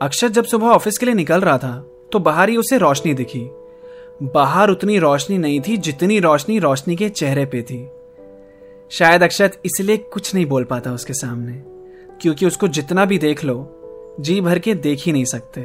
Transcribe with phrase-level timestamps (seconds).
[0.00, 1.76] अक्षत जब सुबह ऑफ़िस के लिए निकल रहा था
[2.12, 3.40] तो बाहर ही उसे रोशनी दिखी।
[4.22, 7.78] बाहर उतनी रोशनी नहीं थी जितनी रोशनी रोशनी के चेहरे पे थी।
[8.90, 11.52] शायद अक्षत इसलिए कुछ नहीं बोल पाता उसके सामने,
[12.20, 13.56] क्योंकि उसको जितना भी देख लो,
[14.20, 15.62] जी भर के देख ही नहीं सकते।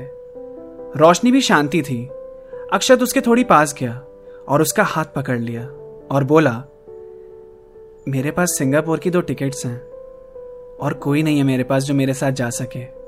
[0.98, 2.05] रोशनी भी शांति थी।
[2.73, 4.02] अक्षत उसके थोड़ी पास गया
[4.48, 5.66] और उसका हाथ पकड़ लिया
[6.12, 6.63] और बोला,
[8.07, 9.79] मेरे पास सिंगापुर की दो टिकट्स हैं
[10.77, 13.01] और कोई नहीं है मेरे पास जो मेरे साथ जा सके।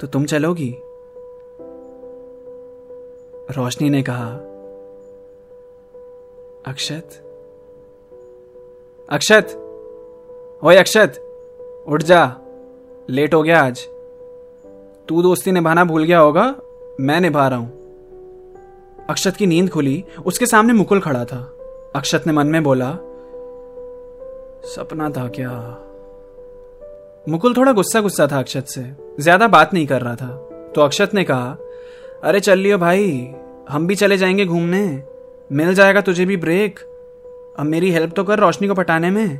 [0.00, 0.76] तो तुम चलोगी?
[3.56, 4.30] रोशनी ने कहा,
[6.66, 7.08] अक्षत?
[9.10, 9.46] अक्षत!
[10.64, 11.12] ओए अक्षत!
[11.88, 12.36] उठ जा।
[13.10, 13.86] लेट हो गया आज।
[15.08, 16.56] तू दोस्ती निभाना भूल गया होगा,
[17.00, 17.80] मैं निभा रहा हूँ।
[19.10, 21.52] अक्षत की नींद खुली, उसके सामने मुकुल खड़ा था।
[21.96, 22.92] अक्षत ने मन में बोला,
[24.64, 25.78] सपना था क्या?
[27.28, 30.28] मुकुल थोड़ा गुस्सा गुस्सा था अक्षत से। ज़्यादा बात नहीं कर रहा था।
[30.74, 31.56] तो अक्षत ने कहा,
[32.22, 33.34] अरे चल लियो भाई,
[33.70, 35.02] हम भी चले जाएँगे घूमने।
[35.52, 36.78] मिल जाएगा तुझे भी ब्रेक
[37.58, 39.38] अब मेरी हेल्प तो कर रोशनी को पटाने में।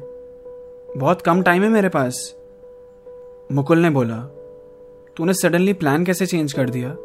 [0.96, 2.36] बहुत कम टाइम है मेरे पास।
[3.52, 4.16] मुकुल ने बोला,
[5.16, 6.96] तूने सडनली प्लान कैसे चेंज कर दिया?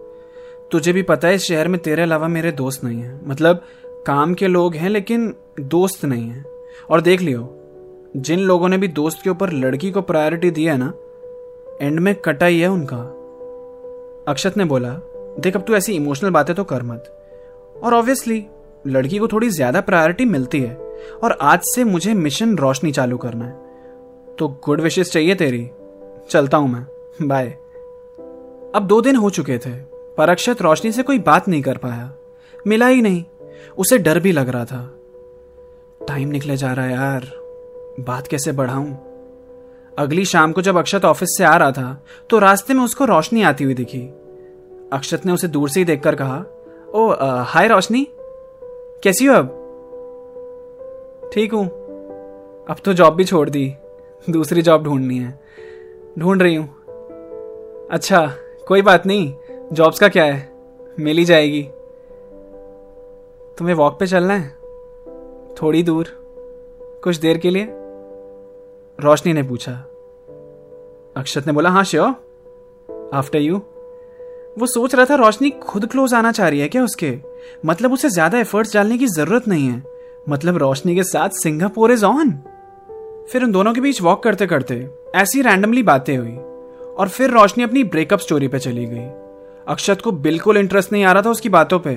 [0.71, 3.63] तुझे भी पता है इस शहर में तेरे अलावा मेरे दोस्त नहीं है। मतलब
[4.07, 6.45] काम के लोग हैं, लेकिन दोस्त नहीं है।
[6.89, 7.54] और देख लियो
[8.15, 10.93] जिन लोगों ने भी दोस्त के ऊपर लड़की को प्रायोरिटी दी है ना
[11.81, 12.97] एंड में कटा ही है उनका।
[14.27, 14.89] अक्षत ने बोला,
[15.39, 17.11] देख, अब तू ऐसी इमोशनल बातें तो कर मत।
[17.75, 18.45] और ऑब्वियसली
[18.87, 20.73] लड़की को थोड़ी ज़्यादा प्रायोरिटी मिलती है,
[21.23, 25.69] और आज से मुझे मिशन रोशनी चालू करना है। तो गुड विशेष चाहिए तेरी।
[26.29, 27.47] चलता हूँ मैं। बाय
[28.75, 29.71] अब दो दिन हो चुके थे,
[30.17, 32.11] पर अक्षत रोशनी से कोई बात नहीं कर पाया।
[32.67, 33.23] मिला ही नहीं।
[33.77, 34.83] उसे डर भी लग रहा था।
[36.07, 37.44] टाइम निकले जा रहा है यार।
[37.99, 38.93] बात कैसे बढ़ाऊं?
[39.97, 43.41] अगली शाम को जब अक्षत ऑफ़िस से आ रहा था तो रास्ते में उसको रोशनी
[43.41, 44.01] आती हुई दिखी।
[44.93, 46.43] अक्षत ने उसे दूर से ही देखकर कहा,
[46.95, 47.13] ओ
[47.43, 48.07] हाय रोशनी।
[49.03, 49.47] कैसी हो अब?
[51.33, 51.65] ठीक हूँ।
[52.65, 53.73] अब तो जॉब भी छोड़ दी।
[54.29, 55.39] दूसरी जॉब ढूंढनी है।
[56.19, 56.67] ढूंढ रही हूँ।
[57.91, 58.25] अच्छा
[58.67, 59.33] कोई बात नहीं।
[59.73, 60.49] जॉब्स का क्या है?
[60.99, 61.63] मिल ही जाएगी।
[63.57, 64.49] तुम्हें वॉक पे चलना है?
[65.55, 66.07] थोड़ी दूर।
[67.03, 67.65] कुछ देर के लिए?
[69.05, 69.71] रोशनी ने पूछा।
[71.15, 73.57] अक्षत ने बोला हाँ श्योर। आफ्टर यू
[74.59, 77.17] वो सोच रहा था रोशनी खुद क्लोज आना चाह रही है क्या उसके?
[77.65, 79.83] मतलब उसे ज़्यादा एफर्ट्स डालने की ज़रूरत नहीं है।
[80.29, 82.31] मतलब रोशनी के साथ सिंगापुर इज़ ऑन
[83.31, 86.35] फिर उन दोनों के बीच वॉक करते करते ऐसी रैंडमली बातें हुई
[86.95, 89.05] और फिर रोशनी अपनी ब्रेकअप स्टोरी पे चली गई।
[89.67, 91.95] अक्षत को बिल्कुल इंटरेस्ट नहीं आ रहा था उसकी बातों पे।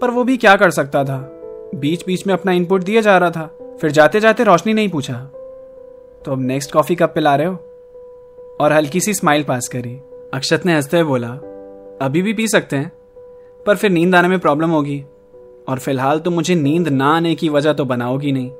[0.00, 1.18] पर वो भी क्या कर सकता था?
[1.74, 3.50] बीच बीच में अपना इनपुट दिया जा रहा था।
[3.80, 5.14] फिर जाते जाते रोशनी नहीं पूछा
[6.24, 7.54] तो अब नेक्स्ट कॉफ़ी कब पिला रहे हो?
[8.60, 10.00] और हल्की सी स्माइल पास करी।
[10.34, 11.28] अक्षत ने हँसते हुए बोला,
[12.02, 12.92] अभी भी पी सकते हैं,
[13.66, 15.04] पर फिर नींद आने में प्रॉब्लम होगी।
[15.68, 18.50] और फ़िलहाल तो मुझे नींद ना आने की वजह तो बनाओगी नहीं।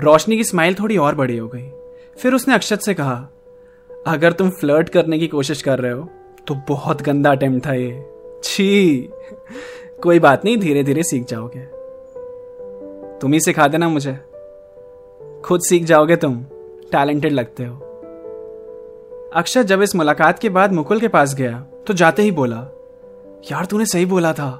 [0.00, 1.70] रोशनी की स्माइल थोड़ी और बड़ी हो गई।
[2.18, 3.28] फिर उसने अक्षत से कहा,
[4.06, 6.08] अगर तुम फ्लर्ट करने की कोशिश कर रहे हो
[6.46, 8.04] तो बहुत गंदा अटेम्प्ट था ये।
[8.42, 8.98] छी,
[10.02, 11.60] कोई बात नहीं धीरे धीरे सीख जाओगे।
[13.18, 14.18] तुम ही सिखा देना मुझे।
[15.44, 16.42] खुद सीख जाओगे तुम।
[16.92, 17.76] टैलेंटेड लगते हो।
[19.34, 22.56] अक्षर जब इस मुलाकात के बाद मुकुल के पास गया तो जाते ही बोला,
[23.52, 24.50] यार, तूने सही बोला था।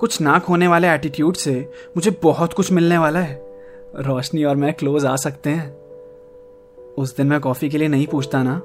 [0.00, 1.54] कुछ नाक होने वाले एटीट्यूड से
[1.96, 3.40] मुझे बहुत कुछ मिलने वाला है।
[3.98, 5.68] रोशनी और मैं क्लोज आ सकते हैं।
[6.98, 8.58] उस दिन मैं कॉफ़ी के लिए नहीं पूछता ना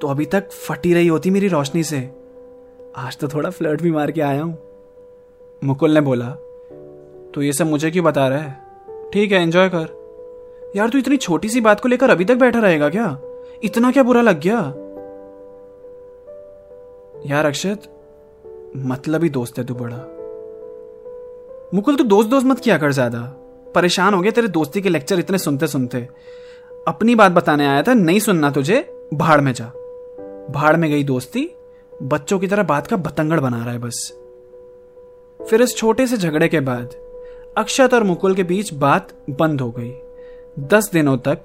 [0.00, 2.08] तो अभी तक फटी रही होती मेरी रोशनी से।
[2.96, 4.58] आज तो थोड़ा फ्लर्ट भी मार के आया हूँ।
[5.62, 6.30] मुकुल ने बोला
[7.34, 9.10] तो ये सब मुझे क्यों बता रहा है?
[9.12, 9.99] ठीक है एंजॉय कर।
[10.76, 13.18] यार तू इतनी छोटी सी बात को लेकर अभी तक बैठा रहेगा क्या?
[13.64, 14.58] इतना क्या बुरा लग गया?
[17.26, 17.82] यार अक्षत
[18.76, 19.96] मतलब ही दोस्त है तू बड़ा।
[21.74, 23.20] मुकुल, तू दोस्त दोस्त मत किया कर ज़्यादा।
[23.74, 26.08] परेशान हो गया तेरे दोस्ती के लेक्चर इतने सुनते सुनते
[26.86, 29.64] अपनी बात बताने आया था, नहीं सुनना तुझे, भाड़ में जा।
[30.50, 31.48] भाड़ में गई दोस्ती,
[31.92, 34.12] बच्चों की तरह बात का बतंगड़ बना रहा है बस।
[35.40, 36.94] फिर इस छोटे से झगड़े के बाद
[37.58, 39.92] अक्षत और मुकुल के बीच बात बंद हो गई।
[40.58, 41.38] दस दिनों तक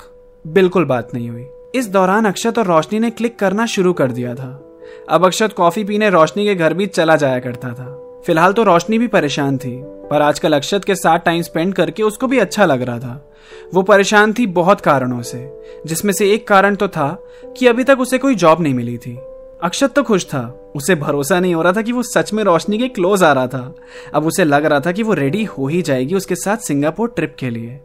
[0.47, 4.35] बिल्कुल बात नहीं हुई। इस दौरान अक्षत और रोशनी ने क्लिक करना शुरू कर दिया
[4.35, 4.65] था।
[5.09, 8.99] अब अक्षत कॉफ़ी पीने रोशनी के घर भी चला जाया करता था। फ़िलहाल तो रोशनी
[8.99, 12.81] भी परेशान थी, पर आजकल अक्षत के साथ टाइम स्पेंड करके उसको भी अच्छा लग
[12.81, 13.31] रहा था।
[13.73, 17.17] वो परेशान थी बहुत कारणों से, जिसमें से एक कारण तो था
[17.57, 19.17] कि अभी तक उसे कोई जॉब नहीं मिली थी।
[19.63, 22.77] अक्षत तो खुश था, उसे भरोसा नहीं हो रहा था कि वो सच में रोशनी
[22.77, 23.75] के क्लोज आ रहा था।
[24.13, 27.35] अब उसे लग रहा था कि वो रेडी हो ही जाएगी उसके साथ सिंगापुर ट्रिप
[27.39, 27.79] के लिए।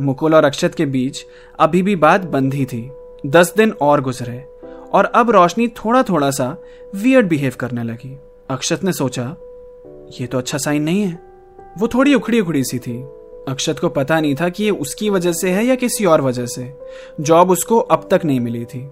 [0.00, 1.26] मुकुल और अक्षत के बीच
[1.60, 2.90] अभी भी बात ही थी।
[3.26, 4.44] दस दिन और गुजरे
[4.92, 6.56] और अब रोशनी थोड़ा थोड़ा सा
[6.94, 8.18] वियर्ड बिहेव करने लगी।
[8.50, 9.36] अक्षत ने सोचा,
[10.20, 11.18] ये तो अच्छा साइन नहीं है।
[11.78, 13.02] वो थोड़ी उखड़ी उखड़ी सी थी।
[13.48, 16.46] अक्षत को पता नहीं था कि ये उसकी वजह से है या किसी और वजह
[16.46, 16.74] से।
[17.20, 18.88] जॉब उसको अब तक नहीं मिली थी।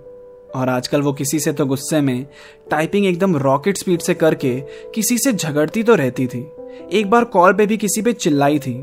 [0.55, 2.27] और आजकल वो किसी से तो गुस्से में
[2.71, 4.61] टाइपिंग एकदम रॉकेट स्पीड से करके
[4.95, 6.51] किसी से झगड़ती तो रहती थी।
[6.93, 8.75] एक बार कॉल पे भी किसी पे चिल्लाई थी।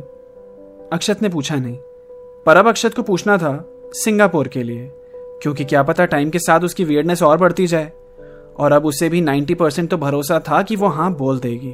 [0.94, 1.78] अक्षत ने पूछा, नहीं
[2.46, 4.90] पर अब अक्षत को पूछना था सिंगापुर के लिए,
[5.42, 7.92] क्योंकि क्या पता टाइम के साथ उसकी वियर्डनेस और बढ़ती जाए।
[8.58, 11.74] और अब उसे भी 90 परसेंट तो भरोसा था कि वो हाँ बोल देगी।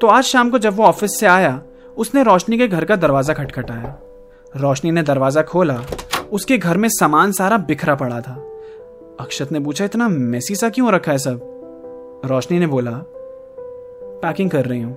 [0.00, 1.62] तो आज शाम को जब वो ऑफ़िस से आया,
[1.96, 3.98] उसने रोशनी के घर का दरवाज़ा खटखटाया।
[4.56, 5.80] रोशनी ने दरवाज़ा खोला,
[6.32, 8.34] उसके घर में सामान सारा बिखरा पड़ा था।
[9.20, 11.40] अक्षत ने पूछा, इतना मैसी सा क्यों रखा है सब?
[12.24, 12.90] रोशनी ने बोला
[14.22, 14.92] पैकिंग कर रही हूँ।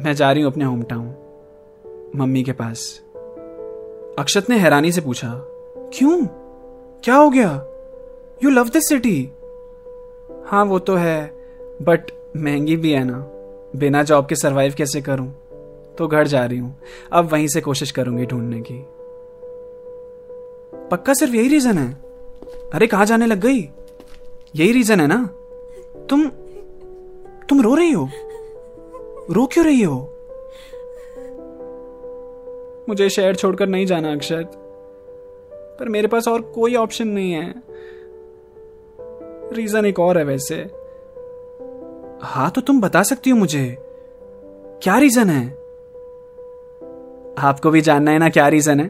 [0.00, 1.14] मैं जा रही हूँ अपने होम टाउन
[2.16, 3.03] मम्मी के पास।
[4.18, 5.34] अक्षत ने हैरानी से पूछा,
[5.78, 6.26] क्यों?
[7.04, 7.64] क्या हो गया?
[8.44, 9.30] यू लव दिस सिटी
[10.46, 11.34] हाँ वो तो है
[11.82, 13.18] बट महँगी भी है ना।
[13.76, 15.34] बिना जॉब के सरवाइव कैसे करूँ?
[15.98, 16.76] तो घर जा रही हूँ।
[17.12, 18.86] अब वहीं से कोशिश करूँगी ढूँढने की.
[20.90, 21.96] पक्का सिर्फ़ यही रीजन है?
[22.74, 23.68] अरे, कहा जाने लग गई?
[24.56, 25.30] यही रीजन है ना?
[26.10, 26.28] तुम
[27.48, 28.08] तुम रो रही हो?
[29.30, 30.13] रो क्यों रही हो?
[32.88, 34.50] मुझे शहर छोड़कर नहीं जाना अक्षत
[35.80, 37.54] पर मेरे पास और कोई ऑप्शन नहीं है।
[39.52, 40.54] रीजन एक और है वैसे।
[42.22, 43.78] हाँ तो तुम बता सकती हो मुझे।
[44.82, 45.48] क्या रीजन है?
[47.38, 48.86] आपको भी जानना है ना क्या रीजन है?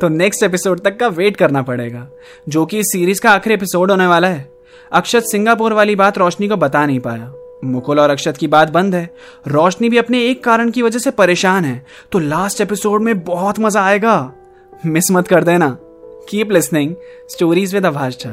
[0.00, 2.10] तो नेक्स्ट एपिसोड तक का वेट करना पड़ेगा,
[2.48, 4.50] जो कि इस सीरीज़ का आखिरी एपिसोड होने वाला है।
[4.92, 8.94] अक्षत सिंगापुर वाली बात रोशनी को बता नहीं पाया। मुकुल और अक्षत की बात बंद
[8.94, 9.04] है।
[9.46, 13.58] रोशनी भी अपने एक कारण की वजह से परेशान है। तो लास्ट एपिसोड में बहुत
[13.58, 14.32] मज़ा आएगा।
[14.86, 15.76] मिस मत कर देना।
[16.28, 16.94] Keep listening
[17.30, 18.30] stories with Abhash Jha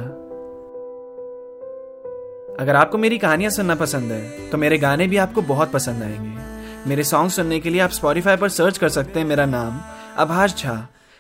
[2.60, 6.90] अगर आपको मेरी कहानियाँ सुनना पसंद है तो मेरे गाने भी आपको बहुत पसंद आएँगे।
[6.90, 9.80] मेरे सॉन्ग सुनने के लिए आप स्पॉटिफाई पर सर्च कर सकते हैं। मेरा नाम
[10.18, 10.76] अभाष झा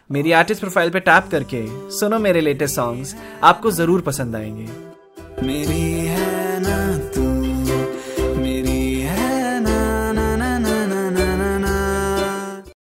[0.09, 4.67] मेरी आर्टिस्ट प्रोफ़ाइल पे टैप करके सुनो मेरे लेटेस्ट सॉन्ग्स आपको ज़रूर पसंद आएँगे।
[5.43, 5.82] मेरी